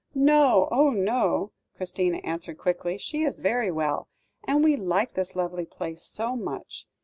"No; 0.15 0.67
oh, 0.71 0.89
no!" 0.89 1.51
Christina 1.77 2.21
answered 2.23 2.57
quickly; 2.57 2.97
"she 2.97 3.21
is 3.21 3.39
very 3.39 3.69
well, 3.69 4.07
and 4.43 4.63
we 4.63 4.75
like 4.75 5.13
this 5.13 5.35
lovely 5.35 5.67
place 5.67 6.01
so 6.01 6.35
much. 6.35 6.87